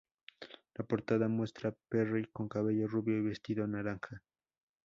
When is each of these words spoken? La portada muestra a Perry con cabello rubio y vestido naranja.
La 0.73 0.83
portada 0.83 1.27
muestra 1.27 1.69
a 1.69 1.75
Perry 1.87 2.25
con 2.33 2.49
cabello 2.49 2.87
rubio 2.87 3.19
y 3.19 3.21
vestido 3.21 3.67
naranja. 3.67 4.23